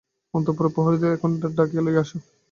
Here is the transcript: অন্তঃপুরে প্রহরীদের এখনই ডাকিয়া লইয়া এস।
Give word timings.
অন্তঃপুরে 0.33 0.69
প্রহরীদের 0.75 1.11
এখনই 1.13 1.37
ডাকিয়া 1.57 1.83
লইয়া 1.85 2.03
এস। 2.03 2.11